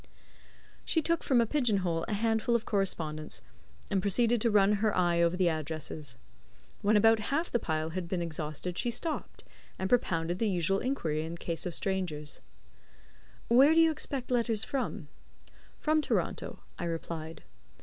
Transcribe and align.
She 0.83 0.99
took 0.99 1.21
from 1.21 1.39
a 1.41 1.45
pigeon 1.45 1.77
hole 1.85 2.05
a 2.07 2.13
handful 2.15 2.55
of 2.55 2.65
correspondence, 2.65 3.43
and 3.91 4.01
proceeded 4.01 4.41
to 4.41 4.49
run 4.49 4.73
her 4.81 4.97
eye 4.97 5.21
over 5.21 5.37
the 5.37 5.47
addresses. 5.47 6.15
When 6.81 6.97
about 6.97 7.19
half 7.29 7.51
the 7.51 7.59
pile 7.59 7.91
had 7.91 8.07
been 8.07 8.19
exhausted 8.19 8.79
she 8.79 8.89
stopped, 8.89 9.43
and 9.77 9.87
propounded 9.91 10.39
the 10.39 10.49
usual 10.49 10.79
inquiry 10.79 11.23
in 11.23 11.33
the 11.33 11.37
case 11.37 11.67
of 11.67 11.75
strangers: 11.75 12.41
"Where 13.47 13.75
do 13.75 13.79
you 13.79 13.91
expect 13.91 14.31
letters 14.31 14.63
from?" 14.63 15.07
"From 15.77 16.01
Toronto," 16.01 16.61
I 16.79 16.85
replied. 16.85 17.43